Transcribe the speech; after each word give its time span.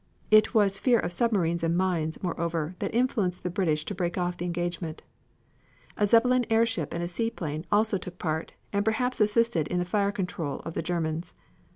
It 0.31 0.55
was 0.55 0.79
fear 0.79 0.97
of 0.97 1.13
submarines 1.13 1.61
and 1.63 1.77
mines, 1.77 2.23
moreover, 2.23 2.75
that 2.79 2.91
influenced 2.95 3.43
the 3.43 3.51
British 3.51 3.85
to 3.85 3.93
break 3.93 4.17
off 4.17 4.35
the 4.35 4.45
engagement. 4.45 5.03
A 5.95 6.07
Zeppelin 6.07 6.43
airship 6.49 6.91
and 6.91 7.03
a 7.03 7.07
seaplane 7.07 7.67
also 7.71 7.99
took 7.99 8.17
part, 8.17 8.53
and 8.73 8.83
perhaps 8.83 9.21
assisted 9.21 9.67
in 9.67 9.77
the 9.77 9.85
fire 9.85 10.11
control 10.11 10.61
of 10.61 10.73
the 10.73 10.81
Germans. 10.81 11.35